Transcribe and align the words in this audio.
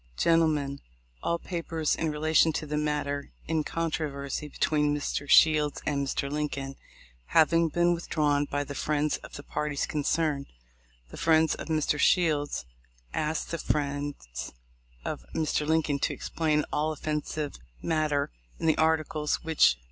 Gentlemen:— 0.17 0.79
All 1.21 1.37
papers 1.37 1.93
in 1.95 2.09
relation 2.09 2.51
to 2.53 2.65
the 2.65 2.75
matter 2.75 3.29
in 3.47 3.63
controversy 3.63 4.47
between 4.47 4.97
Mr. 4.97 5.29
Shields 5.29 5.79
and 5.85 6.07
Mr. 6.07 6.27
Lincoln 6.27 6.75
having 7.37 7.69
been 7.69 7.93
withdrawn 7.93 8.45
by 8.45 8.63
the 8.63 8.73
friends 8.73 9.17
of 9.17 9.33
the 9.33 9.43
parties 9.43 9.85
concerned, 9.85 10.47
the 11.09 11.17
friends 11.17 11.53
of 11.53 11.67
Mr. 11.67 11.99
Shields 11.99 12.65
ask 13.13 13.49
the 13.49 13.59
friends 13.59 14.51
of 15.05 15.23
Mr. 15.35 15.67
Lincoln 15.67 15.99
to 15.99 16.13
explain 16.15 16.65
all 16.73 16.91
offensive 16.91 17.57
matter 17.79 18.31
in 18.57 18.65
the 18.65 18.77
articles 18.79 19.35
which 19.35 19.35
ap 19.35 19.41
256 19.43 19.43
THE 19.43 19.49
LIFE 19.49 19.49
OF 19.49 19.49
LINCOLN. 19.75 19.79